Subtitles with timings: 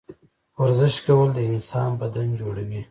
[0.61, 2.79] ورزش کول د انسان بدن جوړوي